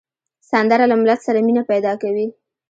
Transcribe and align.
سندره 0.51 0.85
له 0.89 0.95
ملت 1.01 1.19
سره 1.27 1.39
مینه 1.47 1.63
پیدا 1.71 1.93
کوي 2.01 2.27